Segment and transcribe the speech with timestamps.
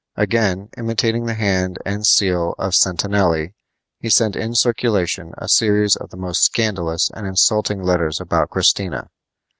[0.15, 3.53] Again, imitating the hand and seal of Sentanelli,
[3.99, 9.11] he set in circulation a series of the most scandalous and insulting letters about Christina.